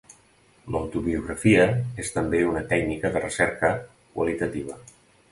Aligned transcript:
L'autobiografia 0.75 1.67
és 2.03 2.09
també 2.15 2.39
una 2.51 2.63
tècnica 2.71 3.11
de 3.17 3.21
recerca 3.25 3.71
qualitativa. 4.17 4.79